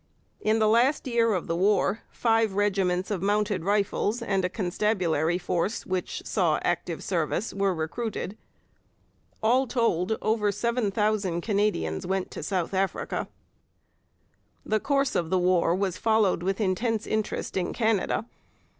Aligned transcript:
In 0.39 0.57
the 0.57 0.67
last 0.67 1.05
year 1.05 1.33
of 1.35 1.45
the 1.45 1.55
war 1.55 1.99
five 2.09 2.53
regiments 2.53 3.11
of 3.11 3.21
Mounted 3.21 3.63
Rifles 3.63 4.23
and 4.23 4.43
a 4.43 4.49
Constabulary 4.49 5.37
Force, 5.37 5.85
which 5.85 6.23
saw 6.25 6.57
active 6.63 7.03
service, 7.03 7.53
were 7.53 7.75
recruited. 7.75 8.35
All 9.43 9.67
told, 9.67 10.17
over 10.19 10.51
seven 10.51 10.89
thousand 10.89 11.41
Canadians 11.41 12.07
went 12.07 12.31
to 12.31 12.41
South 12.41 12.73
Africa. 12.73 13.27
The 14.65 14.79
course 14.79 15.13
of 15.13 15.29
the 15.29 15.37
war 15.37 15.75
was 15.75 15.99
followed 15.99 16.41
with 16.41 16.59
intense 16.59 17.05
interest 17.05 17.55
in 17.55 17.71
Canada. 17.71 18.25